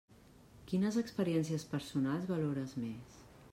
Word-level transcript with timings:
Quines 0.71 0.97
experiències 1.01 1.67
personals 1.75 2.27
valores 2.35 2.77
més? 2.87 3.23